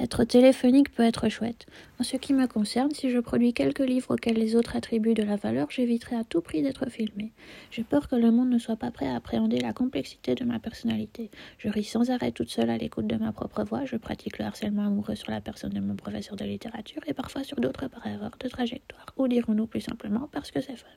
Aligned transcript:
Être 0.00 0.24
téléphonique 0.24 0.90
peut 0.92 1.02
être 1.02 1.28
chouette. 1.28 1.66
En 1.98 2.04
ce 2.04 2.16
qui 2.16 2.32
me 2.32 2.46
concerne, 2.46 2.90
si 2.90 3.10
je 3.10 3.18
produis 3.18 3.52
quelques 3.52 3.86
livres 3.86 4.14
auxquels 4.14 4.38
les 4.38 4.56
autres 4.56 4.74
attribuent 4.74 5.12
de 5.12 5.22
la 5.22 5.36
valeur, 5.36 5.70
j'éviterai 5.70 6.16
à 6.16 6.24
tout 6.24 6.40
prix 6.40 6.62
d'être 6.62 6.88
filmé. 6.88 7.32
J'ai 7.70 7.84
peur 7.84 8.08
que 8.08 8.16
le 8.16 8.30
monde 8.30 8.48
ne 8.48 8.58
soit 8.58 8.76
pas 8.76 8.90
prêt 8.90 9.06
à 9.06 9.16
appréhender 9.16 9.60
la 9.60 9.74
complexité 9.74 10.34
de 10.34 10.42
ma 10.46 10.58
personnalité. 10.58 11.30
Je 11.58 11.68
ris 11.68 11.84
sans 11.84 12.10
arrêt 12.10 12.32
toute 12.32 12.48
seule 12.48 12.70
à 12.70 12.78
l'écoute 12.78 13.08
de 13.08 13.16
ma 13.16 13.30
propre 13.32 13.62
voix, 13.62 13.84
je 13.84 13.96
pratique 13.96 14.38
le 14.38 14.46
harcèlement 14.46 14.86
amoureux 14.86 15.16
sur 15.16 15.30
la 15.30 15.42
personne 15.42 15.74
de 15.74 15.80
mon 15.80 15.96
professeur 15.96 16.34
de 16.34 16.46
littérature 16.46 17.02
et 17.06 17.12
parfois 17.12 17.44
sur 17.44 17.60
d'autres 17.60 17.88
par 17.88 18.06
erreur 18.06 18.30
de 18.40 18.48
trajectoire, 18.48 19.04
ou 19.18 19.28
dirons-nous 19.28 19.66
plus 19.66 19.82
simplement 19.82 20.30
parce 20.32 20.50
que 20.50 20.62
c'est 20.62 20.76
fun. 20.76 20.88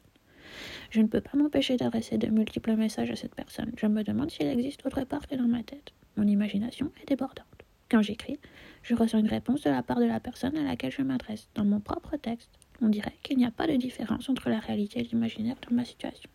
Je 0.91 1.01
ne 1.01 1.07
peux 1.07 1.19
pas 1.19 1.37
m'empêcher 1.37 1.75
d'adresser 1.75 2.17
de 2.17 2.27
multiples 2.27 2.77
messages 2.77 3.11
à 3.11 3.17
cette 3.17 3.35
personne. 3.35 3.73
Je 3.75 3.87
me 3.87 4.01
demande 4.05 4.31
s'il 4.31 4.47
existe 4.47 4.85
autre 4.85 5.03
part 5.03 5.27
que 5.27 5.35
dans 5.35 5.47
ma 5.47 5.61
tête. 5.61 5.91
Mon 6.15 6.25
imagination 6.25 6.89
est 7.01 7.09
débordante. 7.09 7.63
Quand 7.93 8.01
j'écris, 8.01 8.39
je 8.81 8.95
reçois 8.95 9.19
une 9.19 9.27
réponse 9.27 9.61
de 9.61 9.69
la 9.69 9.83
part 9.83 9.99
de 9.99 10.05
la 10.05 10.19
personne 10.19 10.57
à 10.57 10.63
laquelle 10.63 10.91
je 10.91 11.03
m'adresse. 11.03 11.47
Dans 11.53 11.63
mon 11.63 11.79
propre 11.79 12.17
texte, 12.17 12.49
on 12.81 12.89
dirait 12.89 13.13
qu'il 13.21 13.37
n'y 13.37 13.45
a 13.45 13.51
pas 13.51 13.67
de 13.67 13.75
différence 13.75 14.29
entre 14.29 14.49
la 14.49 14.57
réalité 14.57 14.99
et 15.01 15.03
l'imaginaire 15.03 15.57
dans 15.61 15.75
ma 15.75 15.85
situation. 15.85 16.27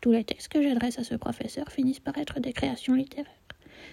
Tous 0.00 0.10
les 0.10 0.24
textes 0.24 0.48
que 0.48 0.62
j'adresse 0.62 0.98
à 0.98 1.04
ce 1.04 1.16
professeur 1.16 1.70
finissent 1.70 2.00
par 2.00 2.16
être 2.16 2.40
des 2.40 2.54
créations 2.54 2.94
littéraires. 2.94 3.44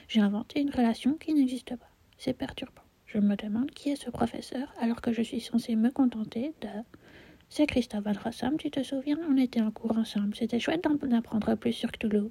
J'ai 0.08 0.22
inventé 0.22 0.62
une 0.62 0.70
relation 0.70 1.16
qui 1.16 1.34
n'existe 1.34 1.76
pas. 1.76 1.90
C'est 2.18 2.32
perturbant. 2.32 2.84
Je 3.05 3.18
me 3.18 3.35
demande 3.35 3.72
qui 3.72 3.90
est 3.90 4.02
ce 4.02 4.10
professeur 4.10 4.74
alors 4.80 5.02
que 5.02 5.12
je 5.12 5.24
suis 5.24 5.41
censée 5.41 5.76
me 5.76 5.91
contenter 5.91 6.54
de. 6.62 6.70
C'est 7.49 7.68
Christophe 7.68 8.05
Van 8.05 8.13
Rossum, 8.24 8.55
tu 8.55 8.72
te 8.72 8.82
souviens? 8.82 9.20
On 9.30 9.35
était 9.35 9.60
en 9.60 9.72
cours 9.72 9.98
ensemble. 9.98 10.38
C'était 10.38 10.62
chouette 10.62 10.85
d'en 10.85 11.18
apprendre 11.18 11.54
plus 11.55 11.74
sur 11.74 11.91
Cthulhu. 11.91 12.30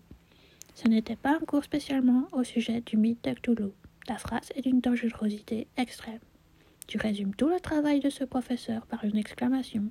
Ce 0.74 0.88
n'était 0.88 1.16
pas 1.16 1.36
un 1.36 1.44
cours 1.44 1.64
spécialement 1.64 2.26
au 2.32 2.42
sujet 2.42 2.80
du 2.80 2.96
mythe 2.96 3.22
de 3.22 3.34
Cthulhu. 3.34 3.72
Ta 4.06 4.18
phrase 4.18 4.52
est 4.54 4.62
d'une 4.62 4.80
dangerosité 4.80 5.66
extrême. 5.76 6.20
Tu 6.86 6.98
résumes 6.98 7.34
tout 7.34 7.48
le 7.48 7.58
travail 7.58 7.98
de 7.98 8.10
ce 8.10 8.22
professeur 8.22 8.86
par 8.86 9.04
une 9.04 9.16
exclamation 9.16 9.82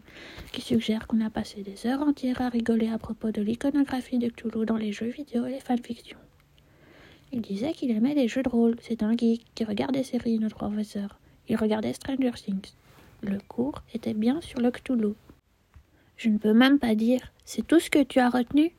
qui 0.53 0.61
suggère 0.61 1.07
qu'on 1.07 1.19
a 1.19 1.29
passé 1.29 1.61
des 1.61 1.85
heures 1.85 2.01
entières 2.01 2.41
à 2.41 2.47
rigoler 2.47 2.87
à 2.87 2.97
propos 2.97 3.31
de 3.31 3.41
l'iconographie 3.41 4.17
de 4.17 4.29
Cthulhu 4.29 4.65
dans 4.65 4.77
les 4.77 4.93
jeux 4.93 5.09
vidéo 5.09 5.45
et 5.45 5.51
les 5.51 5.59
fanfictions. 5.59 6.17
Il 7.33 7.41
disait 7.41 7.73
qu'il 7.73 7.91
aimait 7.91 8.13
les 8.13 8.29
jeux 8.29 8.43
de 8.43 8.49
rôle. 8.49 8.77
C'est 8.79 9.03
un 9.03 9.11
geek 9.11 9.43
qui 9.55 9.65
regarde 9.65 9.93
des 9.93 10.03
séries, 10.03 10.39
notre 10.39 10.55
professeur. 10.55 11.19
Il 11.49 11.57
regardait 11.57 11.91
Stranger 11.91 12.31
Things. 12.31 12.71
Le 13.21 13.39
cours 13.49 13.83
était 13.93 14.13
bien 14.13 14.39
sur 14.39 14.61
le 14.61 14.71
Cthulhu. 14.71 15.15
Je 16.15 16.29
ne 16.29 16.37
peux 16.37 16.53
même 16.53 16.79
pas 16.79 16.95
dire 16.95 17.33
c'est 17.43 17.67
tout 17.67 17.81
ce 17.81 17.89
que 17.89 18.03
tu 18.03 18.19
as 18.19 18.29
retenu 18.29 18.71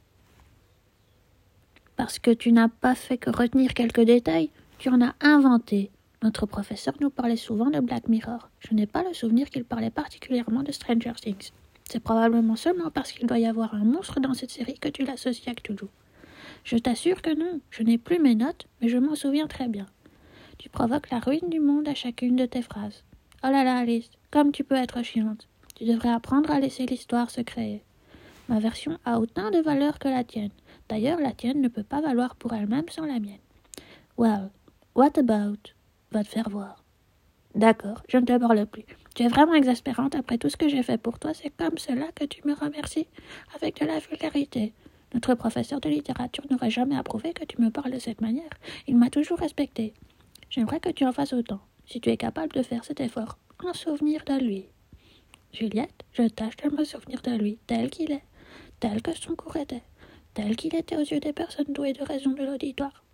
Parce 1.96 2.18
que 2.18 2.30
tu 2.30 2.50
n'as 2.52 2.68
pas 2.68 2.94
fait 2.94 3.18
que 3.18 3.28
retenir 3.28 3.74
quelques 3.74 4.00
détails, 4.00 4.48
tu 4.78 4.90
en 4.90 5.00
as 5.00 5.14
inventé. 5.20 5.90
Notre 6.22 6.46
professeur 6.46 6.94
nous 7.00 7.10
parlait 7.10 7.36
souvent 7.36 7.70
de 7.70 7.80
Black 7.80 8.08
Mirror. 8.08 8.48
Je 8.58 8.74
n'ai 8.74 8.86
pas 8.86 9.02
le 9.02 9.14
souvenir 9.14 9.48
qu'il 9.48 9.64
parlait 9.64 9.90
particulièrement 9.90 10.62
de 10.62 10.72
Stranger 10.72 11.12
Things. 11.14 11.50
C'est 11.88 12.00
probablement 12.00 12.56
seulement 12.56 12.90
parce 12.90 13.12
qu'il 13.12 13.26
doit 13.26 13.38
y 13.38 13.46
avoir 13.46 13.74
un 13.74 13.84
monstre 13.84 14.20
dans 14.20 14.34
cette 14.34 14.50
série 14.50 14.78
que 14.78 14.88
tu 14.88 15.04
l'associes 15.04 15.48
à 15.48 15.54
Cthulhu. 15.54 15.88
Je 16.64 16.76
t'assure 16.76 17.22
que 17.22 17.34
non, 17.34 17.60
je 17.70 17.82
n'ai 17.82 17.96
plus 17.96 18.18
mes 18.18 18.34
notes, 18.34 18.66
mais 18.80 18.88
je 18.88 18.98
m'en 18.98 19.14
souviens 19.14 19.46
très 19.46 19.68
bien. 19.68 19.86
Tu 20.58 20.68
provoques 20.68 21.10
la 21.10 21.20
ruine 21.20 21.48
du 21.48 21.60
monde 21.60 21.88
à 21.88 21.94
chacune 21.94 22.36
de 22.36 22.46
tes 22.46 22.62
phrases. 22.62 23.04
Oh 23.44 23.48
là 23.50 23.62
là, 23.62 23.76
Alice, 23.76 24.10
comme 24.30 24.52
tu 24.52 24.64
peux 24.64 24.74
être 24.74 25.02
chiante. 25.02 25.48
Tu 25.74 25.84
devrais 25.84 26.10
apprendre 26.10 26.50
à 26.50 26.60
laisser 26.60 26.86
l'histoire 26.86 27.30
se 27.30 27.40
créer. 27.40 27.82
Ma 28.48 28.58
version 28.58 28.98
a 29.04 29.20
autant 29.20 29.50
de 29.50 29.58
valeur 29.58 29.98
que 29.98 30.08
la 30.08 30.24
tienne. 30.24 30.50
D'ailleurs, 30.88 31.20
la 31.20 31.32
tienne 31.32 31.60
ne 31.60 31.68
peut 31.68 31.82
pas 31.82 32.00
valoir 32.00 32.36
pour 32.36 32.52
elle-même 32.52 32.88
sans 32.88 33.06
la 33.06 33.20
mienne. 33.20 33.38
Well, 34.16 34.50
What 34.96 35.18
about? 35.18 35.74
Va 36.10 36.24
te 36.24 36.28
faire 36.28 36.48
voir. 36.48 36.82
D'accord, 37.54 38.02
je 38.08 38.16
ne 38.16 38.24
te 38.24 38.38
parle 38.38 38.64
plus. 38.64 38.86
Tu 39.14 39.24
es 39.24 39.28
vraiment 39.28 39.52
exaspérante 39.52 40.14
après 40.14 40.38
tout 40.38 40.48
ce 40.48 40.56
que 40.56 40.70
j'ai 40.70 40.82
fait 40.82 40.96
pour 40.96 41.18
toi. 41.18 41.34
C'est 41.34 41.50
comme 41.50 41.76
cela 41.76 42.06
que 42.14 42.24
tu 42.24 42.40
me 42.48 42.54
remercies, 42.54 43.06
avec 43.54 43.78
de 43.78 43.84
la 43.84 43.98
vulgarité. 43.98 44.72
Notre 45.12 45.34
professeur 45.34 45.82
de 45.82 45.90
littérature 45.90 46.46
n'aurait 46.50 46.70
jamais 46.70 46.96
approuvé 46.96 47.34
que 47.34 47.44
tu 47.44 47.60
me 47.60 47.70
parles 47.70 47.90
de 47.90 47.98
cette 47.98 48.22
manière. 48.22 48.48
Il 48.86 48.96
m'a 48.96 49.10
toujours 49.10 49.38
respecté. 49.38 49.92
J'aimerais 50.48 50.80
que 50.80 50.88
tu 50.88 51.04
en 51.04 51.12
fasses 51.12 51.34
autant, 51.34 51.60
si 51.84 52.00
tu 52.00 52.08
es 52.08 52.16
capable 52.16 52.54
de 52.54 52.62
faire 52.62 52.84
cet 52.84 53.00
effort, 53.00 53.36
en 53.62 53.74
souvenir 53.74 54.24
de 54.24 54.42
lui. 54.42 54.64
Juliette, 55.52 56.04
je 56.12 56.22
tâche 56.22 56.56
de 56.56 56.74
me 56.74 56.84
souvenir 56.84 57.20
de 57.20 57.32
lui, 57.32 57.58
tel 57.66 57.90
qu'il 57.90 58.12
est, 58.12 58.24
tel 58.80 59.02
que 59.02 59.14
son 59.14 59.34
cours 59.34 59.56
était, 59.56 59.84
tel 60.32 60.56
qu'il 60.56 60.74
était 60.74 60.96
aux 60.96 61.00
yeux 61.00 61.20
des 61.20 61.34
personnes 61.34 61.74
douées 61.74 61.92
de 61.92 62.02
raison 62.02 62.30
de 62.30 62.44
l'auditoire. 62.44 63.05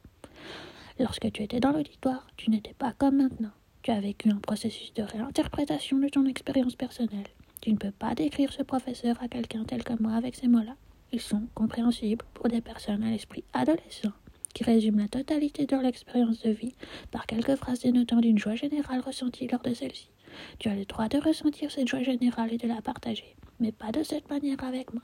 Lorsque 1.02 1.32
tu 1.32 1.42
étais 1.42 1.58
dans 1.58 1.72
l'auditoire, 1.72 2.28
tu 2.36 2.48
n'étais 2.48 2.74
pas 2.74 2.92
comme 2.92 3.16
maintenant. 3.16 3.50
Tu 3.82 3.90
as 3.90 3.98
vécu 3.98 4.30
un 4.30 4.36
processus 4.36 4.94
de 4.94 5.02
réinterprétation 5.02 5.98
de 5.98 6.06
ton 6.08 6.26
expérience 6.26 6.76
personnelle. 6.76 7.26
Tu 7.60 7.72
ne 7.72 7.76
peux 7.76 7.90
pas 7.90 8.14
décrire 8.14 8.52
ce 8.52 8.62
professeur 8.62 9.20
à 9.20 9.26
quelqu'un 9.26 9.64
tel 9.64 9.82
que 9.82 10.00
moi 10.00 10.12
avec 10.12 10.36
ces 10.36 10.46
mots-là. 10.46 10.76
Ils 11.10 11.20
sont 11.20 11.42
compréhensibles 11.54 12.24
pour 12.34 12.46
des 12.46 12.60
personnes 12.60 13.02
à 13.02 13.10
l'esprit 13.10 13.42
adolescent 13.52 14.12
qui 14.54 14.62
résument 14.62 15.00
la 15.00 15.08
totalité 15.08 15.66
de 15.66 15.74
leur 15.74 15.86
expérience 15.86 16.40
de 16.42 16.50
vie 16.50 16.76
par 17.10 17.26
quelques 17.26 17.56
phrases 17.56 17.80
dénotant 17.80 18.20
d'une 18.20 18.38
joie 18.38 18.54
générale 18.54 19.00
ressentie 19.00 19.48
lors 19.48 19.62
de 19.62 19.74
celle-ci. 19.74 20.08
Tu 20.60 20.68
as 20.68 20.76
le 20.76 20.84
droit 20.84 21.08
de 21.08 21.18
ressentir 21.18 21.72
cette 21.72 21.88
joie 21.88 22.04
générale 22.04 22.52
et 22.52 22.58
de 22.58 22.68
la 22.68 22.80
partager, 22.80 23.34
mais 23.58 23.72
pas 23.72 23.90
de 23.90 24.04
cette 24.04 24.30
manière 24.30 24.62
avec 24.62 24.94
moi. 24.94 25.02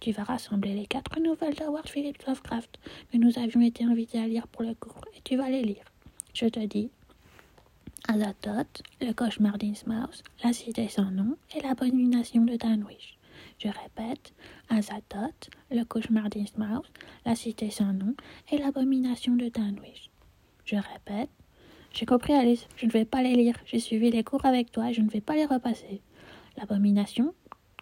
Tu 0.00 0.12
vas 0.12 0.24
rassembler 0.24 0.74
les 0.74 0.86
quatre 0.86 1.20
nouvelles 1.20 1.54
d'Howard 1.54 1.88
Phillips 1.88 2.24
Lovecraft 2.26 2.78
que 3.12 3.16
nous 3.16 3.38
avions 3.38 3.60
été 3.60 3.84
invités 3.84 4.18
à 4.18 4.26
lire 4.26 4.48
pour 4.48 4.62
le 4.62 4.74
cours 4.74 5.04
et 5.16 5.20
tu 5.22 5.36
vas 5.36 5.48
les 5.48 5.62
lire. 5.62 5.84
Je 6.34 6.46
te 6.46 6.60
dis 6.60 6.90
Azathoth, 8.08 8.82
le 9.00 9.12
cauchemar 9.12 9.56
d'Innsmouth, 9.56 10.22
la 10.42 10.52
cité 10.52 10.88
sans 10.88 11.10
nom 11.10 11.36
et 11.56 11.60
l'abomination 11.60 12.44
de 12.44 12.56
Danwich. 12.56 13.18
Je 13.58 13.68
répète, 13.68 14.34
Azathoth, 14.68 15.48
le 15.70 15.84
cauchemar 15.84 16.28
d'Innsmouth, 16.28 16.90
la 17.24 17.34
cité 17.34 17.70
sans 17.70 17.92
nom 17.92 18.14
et 18.50 18.58
l'abomination 18.58 19.36
de 19.36 19.48
Danwich. 19.48 20.10
Je 20.64 20.76
répète, 20.76 21.30
j'ai 21.92 22.06
compris 22.06 22.34
Alice, 22.34 22.66
je 22.76 22.86
ne 22.86 22.90
vais 22.90 23.04
pas 23.04 23.22
les 23.22 23.34
lire, 23.34 23.56
j'ai 23.64 23.78
suivi 23.78 24.10
les 24.10 24.24
cours 24.24 24.44
avec 24.44 24.72
toi 24.72 24.92
je 24.92 25.00
ne 25.00 25.08
vais 25.08 25.20
pas 25.20 25.36
les 25.36 25.46
repasser. 25.46 26.02
L'abomination 26.56 27.34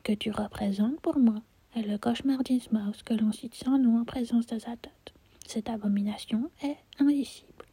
que 0.05 0.13
tu 0.13 0.31
représentes 0.31 1.01
pour 1.01 1.19
moi 1.19 1.43
est 1.75 1.83
le 1.83 1.97
cauchemar 1.97 2.43
d'Innsmouth 2.43 3.03
que 3.03 3.15
l'on 3.15 3.33
cite 3.33 3.55
sans 3.55 3.79
nom 3.79 4.01
en 4.01 4.05
présence 4.05 4.47
d'Azathoth. 4.47 5.15
Cette 5.47 5.71
abomination 5.71 6.51
est 6.63 6.77
indicible. 6.99 7.65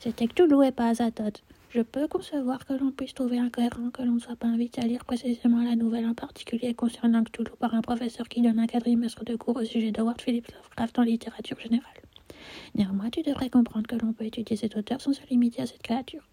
C'était 0.00 0.26
Cthulhu 0.26 0.66
et 0.66 0.72
pas 0.72 0.88
Azathoth. 0.88 1.42
Je 1.70 1.80
peux 1.80 2.08
concevoir 2.08 2.64
que 2.66 2.72
l'on 2.74 2.90
puisse 2.90 3.14
trouver 3.14 3.38
incohérent 3.38 3.90
que 3.90 4.02
l'on 4.02 4.14
ne 4.14 4.20
soit 4.20 4.36
pas 4.36 4.46
invité 4.46 4.80
à 4.80 4.86
lire 4.86 5.04
précisément 5.04 5.62
la 5.62 5.76
nouvelle 5.76 6.06
en 6.06 6.14
particulier 6.14 6.74
concernant 6.74 7.24
Cthulhu 7.24 7.52
par 7.58 7.74
un 7.74 7.82
professeur 7.82 8.28
qui 8.28 8.42
donne 8.42 8.58
un 8.58 8.66
quadrimestre 8.66 9.24
de 9.24 9.36
cours 9.36 9.56
au 9.56 9.64
sujet 9.64 9.92
d'Howard 9.92 10.20
Phillips 10.20 10.52
Lovecraft 10.52 10.98
en 10.98 11.02
littérature 11.02 11.58
générale. 11.58 12.02
Néanmoins, 12.74 13.10
tu 13.10 13.22
devrais 13.22 13.50
comprendre 13.50 13.86
que 13.86 13.96
l'on 13.96 14.12
peut 14.12 14.24
étudier 14.24 14.56
cet 14.56 14.76
auteur 14.76 15.00
sans 15.00 15.12
se 15.12 15.26
limiter 15.30 15.62
à 15.62 15.66
cette 15.66 15.82
créature. 15.82 16.28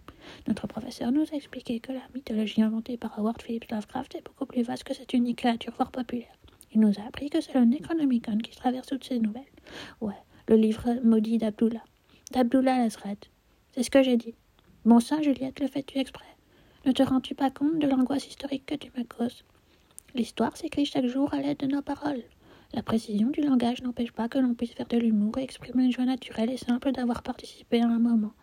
Notre 0.47 0.68
professeur 0.68 1.12
nous 1.12 1.25
a 1.31 1.36
expliqué 1.36 1.80
que 1.80 1.91
la 1.91 2.02
mythologie 2.14 2.62
inventée 2.62 2.97
par 2.97 3.18
Howard 3.18 3.41
Phillips 3.41 3.70
Lovecraft 3.70 4.16
est 4.16 4.25
beaucoup 4.25 4.46
plus 4.46 4.64
vaste 4.64 4.84
que 4.84 4.94
cette 4.94 5.14
unique 5.14 5.38
créature 5.38 5.74
fort 5.74 5.91
populaire. 5.91 6.41
Il 6.74 6.80
nous 6.80 7.00
a 7.00 7.08
appris 7.08 7.30
que 7.30 7.42
c'est 7.42 7.54
le 7.54 7.66
Necronomicon 7.66 8.38
qui 8.38 8.56
traverse 8.56 8.88
toutes 8.88 9.04
ces 9.04 9.20
nouvelles. 9.20 9.44
Ouais, 10.00 10.16
le 10.48 10.56
livre 10.56 11.00
maudit 11.04 11.38
d'Abdullah. 11.38 11.84
D'Abdullah 12.32 12.80
Lazred. 12.80 13.18
C'est 13.72 13.84
ce 13.84 13.92
que 13.92 14.04
j'ai 14.04 14.18
dit. 14.18 14.36
Bon 14.86 15.00
sang, 15.00 15.22
Juliette, 15.22 15.59
le 15.59 15.68
fais-tu 15.68 16.00
exprès? 16.00 16.26
Ne 16.86 16.94
te 16.94 17.04
rends-tu 17.04 17.36
pas 17.36 17.52
compte 17.52 17.80
de 17.80 17.88
l'angoisse 17.88 18.28
historique 18.28 18.66
que 18.66 18.76
tu 18.76 18.90
me 18.98 19.04
causes? 19.04 19.44
L'histoire 20.16 20.56
s'écrit 20.58 20.86
chaque 20.86 21.06
jour 21.06 21.34
à 21.34 21.42
l'aide 21.42 21.59
de 21.59 21.68
nos 21.68 21.82
paroles. 21.82 22.24
La 22.74 22.84
précision 22.84 23.30
du 23.30 23.42
langage 23.42 23.82
n'empêche 23.82 24.14
pas 24.14 24.30
que 24.30 24.40
l'on 24.40 24.53
puisse 24.53 24.74
faire 24.74 24.88
de 24.88 24.98
l'humour 24.98 25.38
et 25.38 25.44
exprimer 25.44 25.84
une 25.84 25.92
joie 25.92 26.06
naturelle 26.06 26.50
et 26.50 26.58
simple 26.58 26.94
d'avoir 26.94 27.22
participé 27.22 27.82
à 27.82 27.88
un 27.88 28.00
moment 28.00 28.34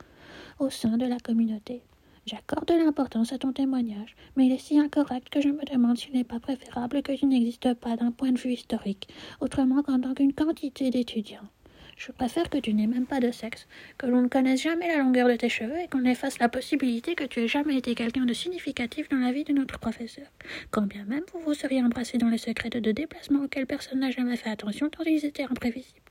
au 0.58 0.70
sein 0.70 0.98
de 0.98 1.06
la 1.06 1.18
communauté. 1.18 1.82
J'accorde 2.28 2.68
de 2.68 2.74
l'importance 2.74 3.32
à 3.32 3.38
ton 3.38 3.54
témoignage, 3.54 4.14
mais 4.36 4.44
il 4.44 4.52
est 4.52 4.58
si 4.58 4.78
incorrect 4.78 5.30
que 5.30 5.40
je 5.40 5.48
me 5.48 5.64
demande 5.64 5.96
s'il 5.96 6.12
n'est 6.12 6.24
pas 6.24 6.38
préférable 6.38 7.00
que 7.00 7.12
tu 7.12 7.24
n'existes 7.24 7.72
pas 7.72 7.96
d'un 7.96 8.10
point 8.10 8.32
de 8.32 8.38
vue 8.38 8.52
historique, 8.52 9.08
autrement 9.40 9.82
qu'en 9.82 9.98
tant 9.98 10.12
qu'une 10.12 10.34
quantité 10.34 10.90
d'étudiants. 10.90 11.48
Je 11.96 12.12
préfère 12.12 12.50
que 12.50 12.58
tu 12.58 12.74
n'aies 12.74 12.86
même 12.86 13.06
pas 13.06 13.20
de 13.20 13.30
sexe, 13.30 13.66
que 13.96 14.04
l'on 14.04 14.20
ne 14.20 14.28
connaisse 14.28 14.60
jamais 14.60 14.88
la 14.88 14.98
longueur 14.98 15.26
de 15.26 15.36
tes 15.36 15.48
cheveux 15.48 15.80
et 15.80 15.88
qu'on 15.88 16.04
efface 16.04 16.38
la 16.38 16.50
possibilité 16.50 17.14
que 17.14 17.24
tu 17.24 17.40
aies 17.40 17.48
jamais 17.48 17.78
été 17.78 17.94
quelqu'un 17.94 18.26
de 18.26 18.34
significatif 18.34 19.08
dans 19.08 19.20
la 19.20 19.32
vie 19.32 19.44
de 19.44 19.54
notre 19.54 19.78
professeur. 19.78 20.26
Quand 20.70 20.86
bien 20.86 21.06
même 21.06 21.24
vous 21.32 21.40
vous 21.40 21.54
seriez 21.54 21.82
embrassé 21.82 22.18
dans 22.18 22.28
les 22.28 22.36
secrets 22.36 22.68
de 22.68 22.92
déplacements 22.92 23.44
auxquels 23.44 23.66
personne 23.66 24.00
n'a 24.00 24.10
jamais 24.10 24.36
fait 24.36 24.50
attention 24.50 24.90
tant 24.90 25.02
ils 25.04 25.24
étaient 25.24 25.44
imprévisibles. 25.44 26.02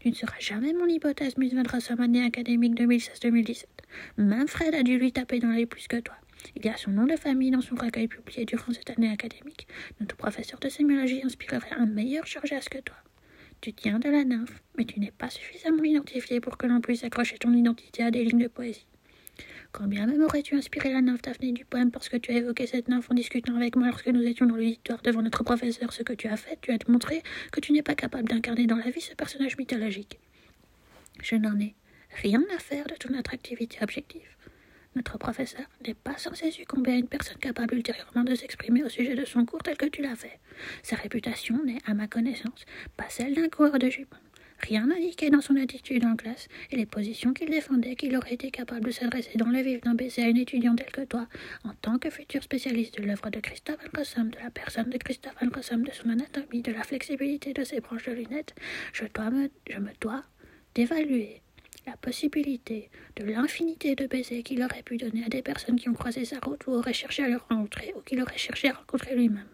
Tu 0.00 0.08
ne 0.08 0.14
seras 0.14 0.40
jamais 0.40 0.72
mon 0.72 0.86
hypothèse 0.86 1.36
Miss 1.36 1.52
Van 1.52 1.62
année 1.98 2.24
académique 2.24 2.80
2016-2017. 2.80 3.64
Même 4.16 4.48
Fred 4.48 4.74
a 4.74 4.82
dû 4.82 4.98
lui 4.98 5.12
taper 5.12 5.38
dans 5.38 5.48
l'œil 5.48 5.66
plus 5.66 5.88
que 5.88 6.00
toi. 6.00 6.16
Il 6.56 6.64
y 6.64 6.68
a 6.68 6.76
son 6.76 6.90
nom 6.90 7.06
de 7.06 7.16
famille 7.16 7.50
dans 7.50 7.60
son 7.60 7.74
recueil 7.74 8.08
publié 8.08 8.44
durant 8.44 8.72
cette 8.72 8.90
année 8.90 9.10
académique. 9.10 9.66
Notre 10.00 10.16
professeur 10.16 10.60
de 10.60 10.68
sémiologie 10.68 11.22
inspirerait 11.24 11.72
un 11.76 11.86
meilleur 11.86 12.26
Georges 12.26 12.68
que 12.70 12.78
toi. 12.78 12.96
Tu 13.60 13.72
tiens 13.72 13.98
de 13.98 14.08
la 14.08 14.24
nymphe, 14.24 14.62
mais 14.76 14.84
tu 14.84 15.00
n'es 15.00 15.10
pas 15.10 15.30
suffisamment 15.30 15.82
identifié 15.82 16.40
pour 16.40 16.56
que 16.56 16.66
l'on 16.66 16.80
puisse 16.80 17.02
accrocher 17.02 17.38
ton 17.38 17.52
identité 17.52 18.04
à 18.04 18.10
des 18.10 18.24
lignes 18.24 18.42
de 18.42 18.48
poésie. 18.48 18.86
Quand 19.72 19.86
bien 19.86 20.06
même 20.06 20.22
aurais-tu 20.22 20.54
inspiré 20.54 20.92
la 20.92 21.02
nymphe 21.02 21.22
Daphné 21.22 21.52
du 21.52 21.64
poème 21.64 21.90
parce 21.90 22.08
que 22.08 22.16
tu 22.16 22.30
as 22.30 22.36
évoqué 22.36 22.66
cette 22.66 22.88
nymphe 22.88 23.10
en 23.10 23.14
discutant 23.14 23.56
avec 23.56 23.76
moi 23.76 23.88
lorsque 23.88 24.08
nous 24.08 24.22
étions 24.22 24.46
dans 24.46 24.56
l'auditoire 24.56 25.02
devant 25.02 25.22
notre 25.22 25.44
professeur, 25.44 25.92
ce 25.92 26.02
que 26.02 26.12
tu 26.12 26.28
as 26.28 26.36
fait, 26.36 26.58
tu 26.62 26.70
as 26.72 26.78
montré 26.88 27.22
que 27.52 27.60
tu 27.60 27.72
n'es 27.72 27.82
pas 27.82 27.94
capable 27.94 28.28
d'incarner 28.28 28.66
dans 28.66 28.76
la 28.76 28.90
vie 28.90 29.00
ce 29.00 29.14
personnage 29.14 29.58
mythologique. 29.58 30.18
Je 31.20 31.34
n'en 31.34 31.58
ai 31.58 31.74
rien 32.22 32.44
à 32.54 32.58
faire 32.58 32.86
de 32.86 32.94
ton 32.94 33.14
attractivité 33.14 33.78
objective. 33.82 34.36
Notre 34.94 35.18
professeur 35.18 35.66
n'est 35.86 35.94
pas 35.94 36.16
censé 36.16 36.50
succomber 36.50 36.92
à 36.92 36.96
une 36.96 37.08
personne 37.08 37.38
capable 37.38 37.76
ultérieurement 37.76 38.24
de 38.24 38.34
s'exprimer 38.34 38.82
au 38.82 38.88
sujet 38.88 39.14
de 39.14 39.24
son 39.24 39.44
cours 39.44 39.62
tel 39.62 39.76
que 39.76 39.86
tu 39.86 40.02
l'as 40.02 40.16
fait. 40.16 40.40
Sa 40.82 40.96
réputation 40.96 41.62
n'est, 41.64 41.78
à 41.86 41.94
ma 41.94 42.08
connaissance, 42.08 42.64
pas 42.96 43.08
celle 43.08 43.34
d'un 43.34 43.48
coureur 43.48 43.78
de 43.78 43.88
jupons. 43.88 44.16
Rien 44.60 44.86
n'indiquait 44.86 45.30
dans 45.30 45.40
son 45.40 45.56
attitude 45.56 46.04
en 46.04 46.16
classe 46.16 46.48
et 46.72 46.76
les 46.76 46.86
positions 46.86 47.32
qu'il 47.32 47.48
défendait 47.48 47.94
qu'il 47.94 48.16
aurait 48.16 48.34
été 48.34 48.50
capable 48.50 48.86
de 48.86 48.90
s'adresser 48.90 49.38
dans 49.38 49.50
le 49.50 49.60
vif 49.60 49.80
d'un 49.82 49.94
baiser 49.94 50.22
à 50.22 50.28
une 50.28 50.36
étudiante 50.36 50.78
telle 50.78 50.90
que 50.90 51.04
toi, 51.04 51.28
en 51.64 51.74
tant 51.80 51.98
que 51.98 52.10
futur 52.10 52.42
spécialiste 52.42 52.98
de 52.98 53.06
l'œuvre 53.06 53.30
de 53.30 53.38
Christophe 53.38 53.88
Rossum, 53.96 54.30
de 54.30 54.38
la 54.42 54.50
personne 54.50 54.90
de 54.90 54.98
Christophe 54.98 55.36
Rossum, 55.54 55.84
de 55.84 55.92
son 55.92 56.08
anatomie, 56.08 56.62
de 56.62 56.72
la 56.72 56.82
flexibilité 56.82 57.52
de 57.52 57.62
ses 57.62 57.80
branches 57.80 58.06
de 58.06 58.12
lunettes, 58.12 58.54
je, 58.92 59.04
dois 59.14 59.30
me, 59.30 59.48
je 59.70 59.78
me 59.78 59.92
dois 60.00 60.24
d'évaluer 60.74 61.40
la 61.88 61.96
possibilité 61.96 62.90
de 63.16 63.24
l'infinité 63.24 63.94
de 63.94 64.06
baisers 64.06 64.42
qu'il 64.42 64.62
aurait 64.62 64.82
pu 64.82 64.98
donner 64.98 65.24
à 65.24 65.28
des 65.28 65.40
personnes 65.40 65.76
qui 65.76 65.88
ont 65.88 65.94
croisé 65.94 66.26
sa 66.26 66.38
route 66.38 66.66
ou 66.66 66.72
auraient 66.72 66.92
cherché 66.92 67.24
à 67.24 67.28
le 67.28 67.38
rencontrer 67.38 67.94
ou 67.96 68.00
qu'il 68.02 68.20
aurait 68.20 68.36
cherché 68.36 68.68
à 68.68 68.74
rencontrer 68.74 69.14
lui-même. 69.14 69.48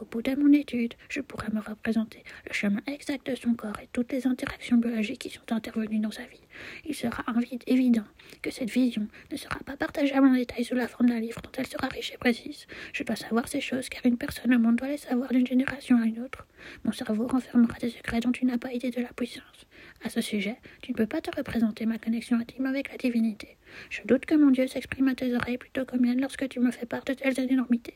Au 0.00 0.04
bout 0.04 0.22
de 0.22 0.34
mon 0.34 0.52
étude, 0.52 0.94
je 1.08 1.20
pourrais 1.20 1.50
me 1.52 1.60
représenter 1.60 2.22
le 2.46 2.52
chemin 2.52 2.80
exact 2.86 3.30
de 3.30 3.34
son 3.34 3.54
corps 3.54 3.78
et 3.82 3.88
toutes 3.92 4.12
les 4.12 4.26
interactions 4.26 4.76
biologiques 4.76 5.20
qui 5.20 5.30
sont 5.30 5.52
intervenues 5.52 6.00
dans 6.00 6.10
sa 6.10 6.24
vie. 6.24 6.40
Il 6.84 6.94
sera 6.94 7.24
évident 7.66 8.04
que 8.42 8.50
cette 8.50 8.70
vision 8.70 9.06
ne 9.30 9.36
sera 9.36 9.58
pas 9.60 9.76
partageable 9.76 10.26
en 10.26 10.34
détail 10.34 10.64
sous 10.64 10.74
la 10.74 10.88
forme 10.88 11.08
d'un 11.08 11.20
livre 11.20 11.40
dont 11.42 11.50
elle 11.56 11.66
sera 11.66 11.88
riche 11.88 12.12
et 12.12 12.18
précise. 12.18 12.66
Je 12.92 13.02
dois 13.04 13.16
savoir 13.16 13.48
ces 13.48 13.60
choses 13.60 13.88
car 13.88 14.04
une 14.04 14.16
personne 14.16 14.54
au 14.54 14.58
monde 14.58 14.76
doit 14.76 14.88
les 14.88 14.96
savoir 14.96 15.30
d'une 15.30 15.46
génération 15.46 16.00
à 16.00 16.06
une 16.06 16.20
autre. 16.20 16.46
Mon 16.84 16.92
cerveau 16.92 17.26
renfermera 17.26 17.78
des 17.78 17.90
secrets 17.90 18.20
dont 18.20 18.32
tu 18.32 18.44
n'as 18.44 18.58
pas 18.58 18.72
idée 18.72 18.90
de 18.90 19.00
la 19.00 19.12
puissance. 19.12 19.66
À 20.04 20.10
ce 20.10 20.20
sujet, 20.20 20.56
tu 20.82 20.92
ne 20.92 20.96
peux 20.96 21.06
pas 21.06 21.20
te 21.20 21.34
représenter 21.36 21.86
ma 21.86 21.98
connexion 21.98 22.38
intime 22.38 22.66
avec 22.66 22.90
la 22.90 22.98
divinité. 22.98 23.56
Je 23.90 24.02
doute 24.04 24.26
que 24.26 24.34
mon 24.34 24.50
Dieu 24.50 24.66
s'exprime 24.66 25.08
à 25.08 25.14
tes 25.14 25.34
oreilles 25.34 25.58
plutôt 25.58 25.84
que 25.84 25.96
mienne 25.96 26.20
lorsque 26.20 26.48
tu 26.48 26.60
me 26.60 26.70
fais 26.70 26.86
part 26.86 27.04
de 27.04 27.14
telles 27.14 27.38
énormités. 27.38 27.94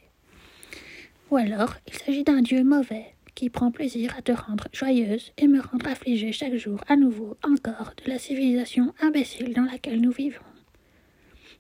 Ou 1.31 1.37
alors, 1.37 1.75
il 1.89 1.95
s'agit 1.95 2.25
d'un 2.25 2.41
Dieu 2.41 2.63
mauvais, 2.63 3.15
qui 3.35 3.51
prend 3.51 3.71
plaisir 3.71 4.15
à 4.17 4.23
te 4.23 4.33
rendre 4.33 4.69
joyeuse 4.73 5.33
et 5.39 5.49
me 5.49 5.61
rendre 5.61 5.89
affligée 5.89 6.33
chaque 6.33 6.55
jour 6.55 6.81
à 6.89 6.97
nouveau 6.97 7.37
encore 7.43 7.93
de 8.05 8.11
la 8.11 8.19
civilisation 8.19 8.95
imbécile 9.01 9.53
dans 9.53 9.65
laquelle 9.65 10.01
nous 10.01 10.13
vivons. 10.13 10.41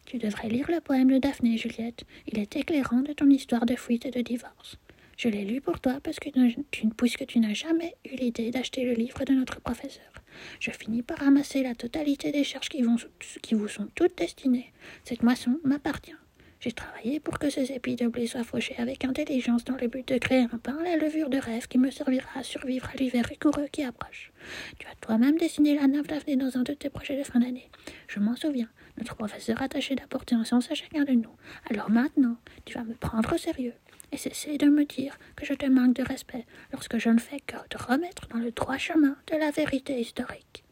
Tu 0.06 0.18
devrais 0.18 0.48
lire 0.48 0.70
le 0.70 0.80
poème 0.80 1.10
de 1.10 1.18
Daphné, 1.18 1.56
Juliette. 1.58 2.04
Il 2.28 2.38
est 2.38 2.54
éclairant 2.54 3.00
de 3.00 3.12
ton 3.12 3.28
histoire 3.28 3.66
de 3.66 3.74
fuite 3.74 4.06
et 4.06 4.12
de 4.12 4.20
divorce. 4.20 4.78
Je 5.16 5.28
l'ai 5.28 5.44
lu 5.44 5.60
pour 5.60 5.80
toi 5.80 5.98
parce 6.02 6.20
que 6.20 6.28
tu, 6.70 6.88
puisque 6.96 7.26
tu 7.26 7.40
n'as 7.40 7.54
jamais 7.54 7.96
eu 8.04 8.14
l'idée 8.16 8.50
d'acheter 8.52 8.84
le 8.84 8.92
livre 8.92 9.24
de 9.24 9.32
notre 9.32 9.60
professeur. 9.60 10.12
Je 10.60 10.70
finis 10.70 11.02
par 11.02 11.18
ramasser 11.18 11.62
la 11.62 11.74
totalité 11.74 12.30
des 12.30 12.44
charges 12.44 12.68
qui, 12.68 12.82
vous 12.82 13.68
sont 13.68 13.88
toutes 13.94 14.16
destinées. 14.16 14.72
Cette 15.04 15.22
moisson 15.22 15.58
m'appartient. 15.64 16.14
J'ai 16.66 16.72
travaillé 16.72 17.20
pour 17.20 17.38
que 17.38 17.48
ces 17.48 17.70
épis 17.70 17.94
de 17.94 18.08
blé 18.08 18.26
soient 18.26 18.42
fauchés 18.42 18.74
avec 18.78 19.04
intelligence 19.04 19.64
dans 19.64 19.76
le 19.76 19.86
but 19.86 20.08
de 20.08 20.18
créer 20.18 20.48
un 20.52 20.58
pain 20.58 20.76
à 20.80 20.82
la 20.82 20.96
levure 20.96 21.30
de 21.30 21.38
rêve 21.38 21.68
qui 21.68 21.78
me 21.78 21.92
servira 21.92 22.28
à 22.34 22.42
survivre 22.42 22.90
à 22.92 22.96
l'hiver 22.96 23.24
rigoureux 23.24 23.68
qui 23.70 23.84
approche. 23.84 24.32
Tu 24.76 24.88
as 24.88 24.96
toi-même 25.00 25.38
dessiné 25.38 25.76
la 25.76 25.86
nymphe 25.86 26.08
d'avenir 26.08 26.38
dans 26.38 26.58
un 26.58 26.64
de 26.64 26.72
tes 26.72 26.90
projets 26.90 27.16
de 27.16 27.22
fin 27.22 27.38
d'année. 27.38 27.70
Je 28.08 28.18
m'en 28.18 28.34
souviens. 28.34 28.68
Notre 28.98 29.14
professeur 29.14 29.62
a 29.62 29.68
tâché 29.68 29.94
d'apporter 29.94 30.34
un 30.34 30.42
sens 30.42 30.68
à 30.72 30.74
chacun 30.74 31.04
de 31.04 31.12
nous. 31.12 31.36
Alors 31.70 31.88
maintenant, 31.88 32.36
tu 32.64 32.74
vas 32.74 32.82
me 32.82 32.94
prendre 32.94 33.32
au 33.32 33.38
sérieux 33.38 33.74
et 34.10 34.16
cesser 34.16 34.58
de 34.58 34.66
me 34.66 34.84
dire 34.84 35.16
que 35.36 35.46
je 35.46 35.54
te 35.54 35.66
manque 35.66 35.94
de 35.94 36.02
respect 36.02 36.46
lorsque 36.72 36.98
je 36.98 37.10
ne 37.10 37.20
fais 37.20 37.38
que 37.46 37.54
te 37.70 37.80
remettre 37.80 38.26
dans 38.26 38.40
le 38.40 38.50
droit 38.50 38.76
chemin 38.76 39.16
de 39.30 39.36
la 39.36 39.52
vérité 39.52 40.00
historique. 40.00 40.65